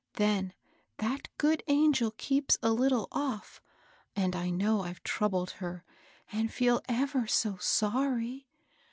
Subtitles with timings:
[0.13, 0.53] Then
[0.97, 3.61] that good angel keeps a Kttle off,
[4.15, 5.85] and I know I've troubled her,
[6.31, 8.45] and feel ever so sor ry.